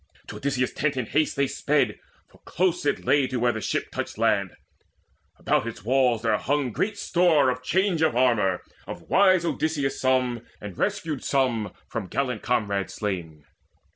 To 0.29 0.37
Odysseus' 0.37 0.73
tent 0.73 0.97
in 0.97 1.05
haste 1.05 1.35
They 1.35 1.45
sped, 1.45 1.99
for 2.27 2.39
close 2.39 2.87
it 2.87 3.05
lay 3.05 3.27
to 3.27 3.39
where 3.39 3.51
the 3.51 3.61
ship 3.61 3.91
Touched 3.91 4.17
land. 4.17 4.55
About 5.37 5.67
its 5.67 5.83
walls 5.85 6.23
was 6.23 6.41
hung 6.41 6.71
great 6.71 6.97
store 6.97 7.51
Of 7.51 7.61
change 7.61 8.01
of 8.01 8.15
armour, 8.15 8.63
of 8.87 9.09
wise 9.11 9.45
Odysseus 9.45 10.01
some, 10.01 10.41
And 10.59 10.75
rescued 10.75 11.23
some 11.23 11.71
from 11.87 12.07
gallant 12.07 12.41
comrades 12.41 12.95
slain. 12.95 13.45